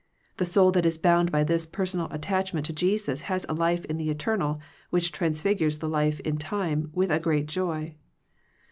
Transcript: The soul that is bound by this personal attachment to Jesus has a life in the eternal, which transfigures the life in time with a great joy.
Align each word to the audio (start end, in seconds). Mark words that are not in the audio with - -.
The 0.37 0.45
soul 0.45 0.71
that 0.71 0.85
is 0.87 0.97
bound 0.97 1.31
by 1.31 1.43
this 1.43 1.67
personal 1.67 2.07
attachment 2.09 2.65
to 2.65 2.73
Jesus 2.73 3.21
has 3.29 3.45
a 3.47 3.53
life 3.53 3.85
in 3.85 3.97
the 3.97 4.09
eternal, 4.09 4.59
which 4.89 5.11
transfigures 5.11 5.77
the 5.77 5.87
life 5.87 6.19
in 6.21 6.37
time 6.37 6.89
with 6.91 7.11
a 7.11 7.19
great 7.19 7.45
joy. 7.47 7.93